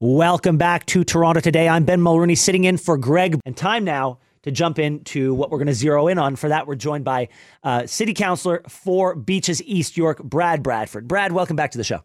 [0.00, 1.68] Welcome back to Toronto today.
[1.68, 3.36] I'm Ben Mulroney sitting in for Greg.
[3.44, 6.36] And time now to jump into what we're going to zero in on.
[6.36, 7.30] For that, we're joined by
[7.64, 11.08] uh, City Councilor for Beaches East York, Brad Bradford.
[11.08, 12.00] Brad, welcome back to the show.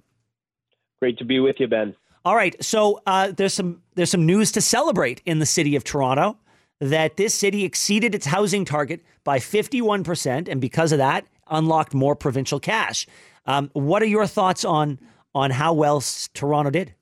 [1.04, 1.96] Great to be with you, Ben.
[2.26, 5.84] All right, so uh, there's some there's some news to celebrate in the city of
[5.84, 6.40] Toronto
[6.80, 11.94] that this city exceeded its housing target by 51 percent, and because of that, unlocked
[11.94, 13.06] more provincial cash.
[13.46, 14.98] Um, what are your thoughts on
[15.36, 16.02] on how well
[16.34, 16.96] Toronto did?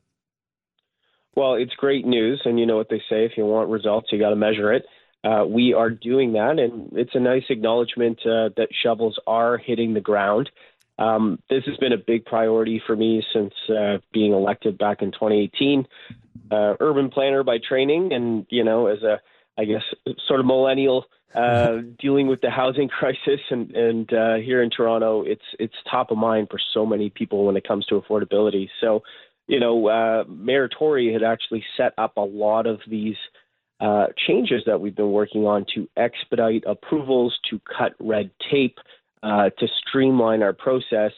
[1.36, 4.20] Well, it's great news, and you know what they say: if you want results, you
[4.20, 4.86] got to measure it.
[5.24, 9.94] Uh, we are doing that, and it's a nice acknowledgement uh, that shovels are hitting
[9.94, 10.50] the ground.
[10.98, 15.12] Um, this has been a big priority for me since uh, being elected back in
[15.12, 15.88] 2018.
[16.52, 19.20] Uh, urban planner by training, and you know, as a
[19.58, 19.84] I guess
[20.28, 21.06] sort of millennial
[21.36, 26.12] uh, dealing with the housing crisis, and and uh, here in Toronto, it's it's top
[26.12, 28.70] of mind for so many people when it comes to affordability.
[28.82, 29.04] So
[29.52, 33.18] you know, uh, Mayor Tory had actually set up a lot of these
[33.82, 38.78] uh, changes that we've been working on to expedite approvals, to cut red tape,
[39.24, 41.12] uh, to streamline our process.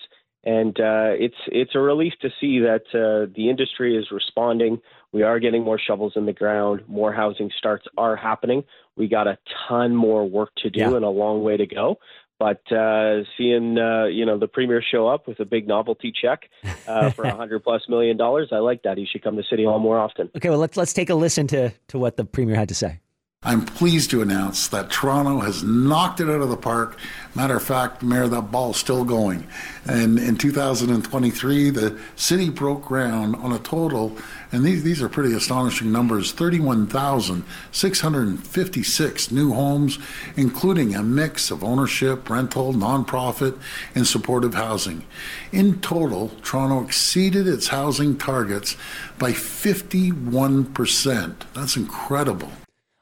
[0.43, 4.81] And uh, it's it's a relief to see that uh, the industry is responding.
[5.11, 6.81] We are getting more shovels in the ground.
[6.87, 8.63] More housing starts are happening.
[8.97, 9.37] We got a
[9.69, 10.95] ton more work to do yeah.
[10.95, 11.99] and a long way to go.
[12.43, 16.49] But uh, seeing uh, you know the premier show up with a big novelty check
[16.85, 18.97] uh, for a hundred plus million dollars, I like that.
[18.97, 20.29] He should come to City Hall more often.
[20.35, 22.99] Okay, well let's let's take a listen to to what the premier had to say.
[23.45, 26.97] I'm pleased to announce that Toronto has knocked it out of the park.
[27.35, 29.45] Matter of fact, Mayor, that ball's still going.
[29.85, 34.17] And in 2023, the city broke ground on a total,
[34.53, 39.99] and these, these are pretty astonishing numbers 31,656 new homes,
[40.37, 43.59] including a mix of ownership, rental, nonprofit,
[43.93, 45.03] and supportive housing.
[45.51, 48.77] In total, Toronto exceeded its housing targets
[49.19, 51.35] by 51%.
[51.53, 52.49] That's incredible.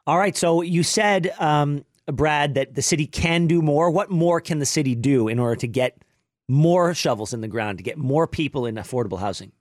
[0.07, 0.35] All right.
[0.35, 3.91] So you said, um, Brad, that the city can do more.
[3.91, 6.03] What more can the city do in order to get
[6.47, 9.51] more shovels in the ground, to get more people in affordable housing?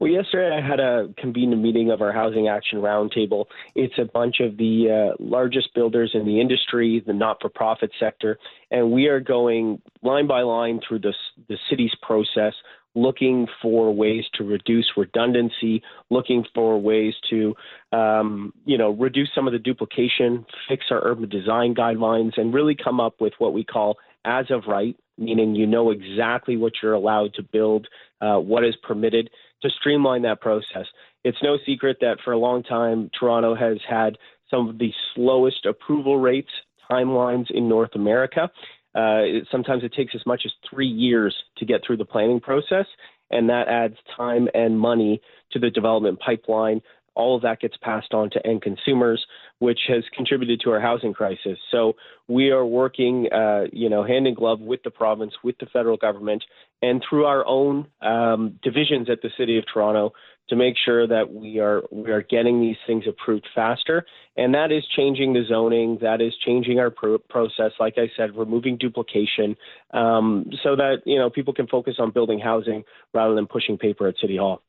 [0.00, 3.44] Well, yesterday I had a convened a meeting of our Housing Action Roundtable.
[3.74, 8.38] It's a bunch of the uh, largest builders in the industry, the not-for-profit sector,
[8.70, 11.12] and we are going line by line through the
[11.48, 12.54] the city's process,
[12.94, 17.54] looking for ways to reduce redundancy, looking for ways to,
[17.92, 22.74] um, you know, reduce some of the duplication, fix our urban design guidelines, and really
[22.74, 26.92] come up with what we call as of right, meaning you know exactly what you're
[26.92, 27.86] allowed to build,
[28.20, 29.30] uh, what is permitted,
[29.62, 30.86] to streamline that process.
[31.24, 34.16] It's no secret that for a long time, Toronto has had
[34.50, 36.50] some of the slowest approval rates
[36.90, 38.50] timelines in North America.
[38.94, 42.86] Uh, sometimes it takes as much as three years to get through the planning process,
[43.30, 45.20] and that adds time and money
[45.52, 46.80] to the development pipeline.
[47.20, 49.24] All of that gets passed on to end consumers,
[49.58, 51.58] which has contributed to our housing crisis.
[51.70, 51.94] So
[52.28, 55.96] we are working, uh, you know, hand in glove with the province, with the federal
[55.96, 56.42] government,
[56.82, 60.12] and through our own um, divisions at the City of Toronto
[60.50, 64.04] to make sure that we are we are getting these things approved faster,
[64.36, 65.98] and that is changing the zoning.
[66.02, 67.72] That is changing our pro- process.
[67.78, 69.56] Like I said, removing duplication,
[69.92, 72.82] um, so that you know people can focus on building housing
[73.14, 74.60] rather than pushing paper at City Hall.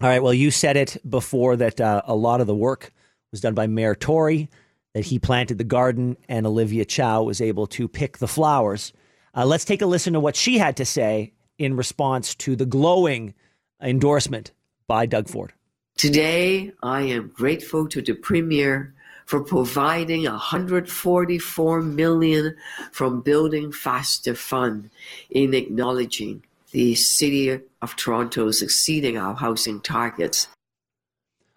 [0.00, 0.22] All right.
[0.22, 2.92] Well, you said it before that uh, a lot of the work
[3.32, 4.48] was done by Mayor Tory.
[4.94, 8.92] That he planted the garden, and Olivia Chow was able to pick the flowers.
[9.36, 12.64] Uh, let's take a listen to what she had to say in response to the
[12.64, 13.34] glowing
[13.82, 14.52] endorsement
[14.86, 15.52] by Doug Ford.
[15.96, 18.94] Today, I am grateful to the Premier
[19.26, 22.56] for providing 144 million
[22.90, 24.90] from Building Faster Fund
[25.28, 26.42] in acknowledging
[26.72, 30.48] the City of Toronto is exceeding our housing targets.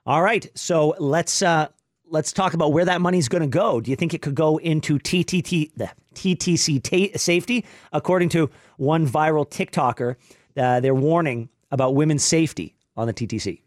[0.05, 1.67] All right, so let's uh,
[2.09, 3.81] let's talk about where that money's going to go.
[3.81, 7.65] Do you think it could go into TTT the TTC ta- safety?
[7.93, 10.15] According to one viral TikToker,
[10.57, 13.61] uh, they're warning about women's safety on the TTC.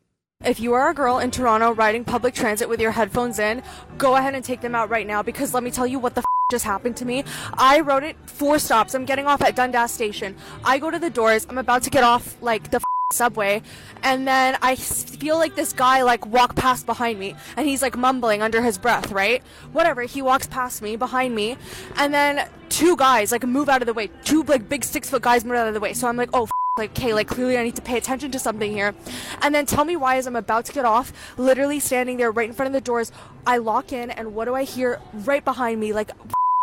[0.45, 3.63] If you are a girl in Toronto riding public transit with your headphones in,
[3.97, 6.21] go ahead and take them out right now because let me tell you what the
[6.21, 7.25] f- just happened to me.
[7.55, 8.95] I rode it four stops.
[8.95, 10.37] I'm getting off at Dundas Station.
[10.63, 11.47] I go to the doors.
[11.49, 12.81] I'm about to get off like the
[13.13, 13.63] subway
[14.03, 17.97] and then I feel like this guy like walk past behind me and he's like
[17.97, 19.43] mumbling under his breath, right?
[19.73, 20.03] Whatever.
[20.03, 21.57] He walks past me behind me
[21.97, 24.11] and then two guys like move out of the way.
[24.25, 25.95] Two like big six foot guys move out of the way.
[25.95, 28.73] So I'm like, oh, like, okay, like clearly I need to pay attention to something
[28.73, 28.97] here.
[29.43, 32.49] And then tell me why, as I'm about to get off, literally standing there right
[32.49, 33.13] in front of the doors,
[33.47, 35.93] I lock in, and what do I hear right behind me?
[35.93, 36.11] Like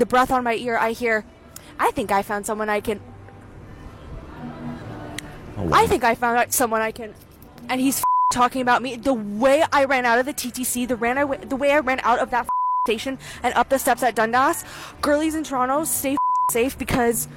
[0.02, 1.24] the breath on my ear, I hear,
[1.78, 3.00] I think I found someone I can.
[5.56, 5.70] Oh, wow.
[5.74, 7.14] I think I found out someone I can.
[7.70, 8.02] And he's
[8.34, 8.96] talking about me.
[8.96, 12.00] The way I ran out of the TTC, the ran I, the way I ran
[12.00, 12.50] out of that
[12.88, 14.66] station and up the steps at Dundas,
[15.02, 16.18] girlies in Toronto, stay
[16.50, 17.28] safe because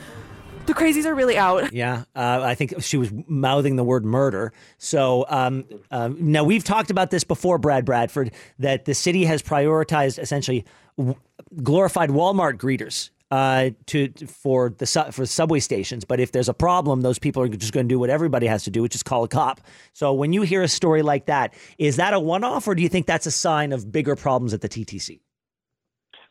[0.65, 1.71] the crazies are really out.
[1.75, 4.55] Yeah, uh, I think she was mouthing the word murder.
[4.79, 9.43] So um, um, now we've talked about this before, Brad Bradford, that the city has
[9.43, 10.65] prioritized essentially
[10.97, 11.17] w-
[11.63, 13.11] glorified Walmart greeters.
[13.31, 17.49] Uh, to for the for subway stations, but if there's a problem, those people are
[17.49, 19.61] just going to do what everybody has to do, which is call a cop.
[19.93, 22.89] So when you hear a story like that, is that a one-off, or do you
[22.89, 25.21] think that's a sign of bigger problems at the TTC?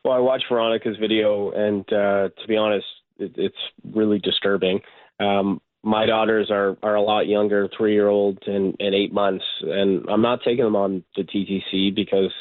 [0.06, 2.86] Well, I watched Veronica's video, and uh, to be honest,
[3.18, 3.58] it, it's
[3.94, 4.80] really disturbing.
[5.20, 9.46] Um, my daughters are are a lot younger, three year olds and, and eight months,
[9.62, 12.34] and I'm not taking them on the TTC because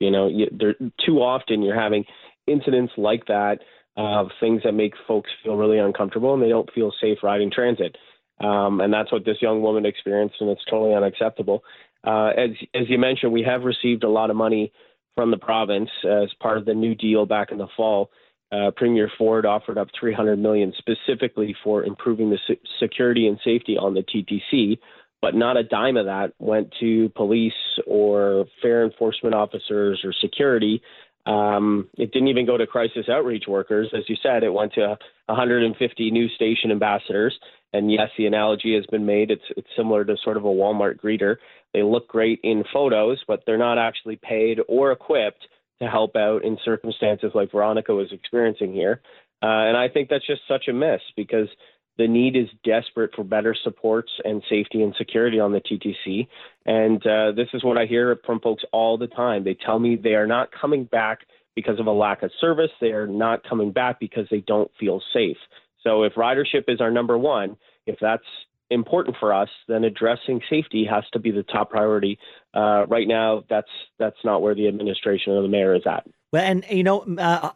[0.00, 2.04] you know you, they're too often you're having
[2.46, 3.58] incidents like that
[3.96, 7.96] of things that make folks feel really uncomfortable and they don't feel safe riding transit.
[8.40, 11.62] Um, and that's what this young woman experienced, and it's totally unacceptable.
[12.04, 14.72] Uh, as as you mentioned, we have received a lot of money
[15.14, 18.10] from the province as part of the New Deal back in the fall
[18.54, 23.76] uh, Premier Ford offered up 300 million specifically for improving the se- security and safety
[23.76, 24.78] on the TTC,
[25.24, 27.54] but not a dime of that went to police
[27.86, 30.82] or fare enforcement officers or security.
[31.24, 34.42] Um, it didn't even go to crisis outreach workers, as you said.
[34.42, 37.34] It went to 150 new station ambassadors.
[37.72, 39.30] And yes, the analogy has been made.
[39.30, 41.36] It's it's similar to sort of a Walmart greeter.
[41.72, 45.48] They look great in photos, but they're not actually paid or equipped
[45.80, 49.00] to help out in circumstances like Veronica was experiencing here.
[49.42, 51.48] Uh, and I think that's just such a miss because
[51.96, 56.26] the need is desperate for better supports and safety and security on the TTC.
[56.66, 59.44] And uh, this is what I hear from folks all the time.
[59.44, 61.20] They tell me they are not coming back
[61.54, 62.70] because of a lack of service.
[62.80, 65.36] They are not coming back because they don't feel safe.
[65.82, 67.56] So if ridership is our number one,
[67.86, 68.24] if that's
[68.70, 72.18] important for us, then addressing safety has to be the top priority.
[72.54, 73.68] Uh, right now, that's
[73.98, 76.06] that's not where the administration or the mayor is at.
[76.32, 77.50] Well, and you know, uh,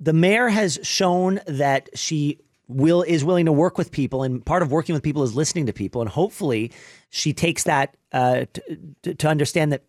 [0.00, 2.38] the mayor has shown that she
[2.68, 5.66] will is willing to work with people, and part of working with people is listening
[5.66, 6.72] to people, and hopefully,
[7.10, 8.46] she takes that uh,
[9.02, 9.82] to, to understand that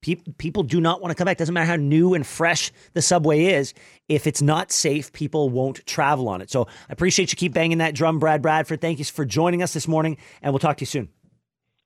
[0.00, 1.38] pe- people do not want to come back.
[1.38, 3.74] Doesn't matter how new and fresh the subway is.
[4.08, 6.50] If it's not safe, people won't travel on it.
[6.50, 8.80] So I appreciate you keep banging that drum, Brad Bradford.
[8.80, 11.08] Thank you for joining us this morning, and we'll talk to you soon.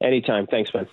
[0.03, 0.47] Anytime.
[0.47, 0.89] Thanks, man.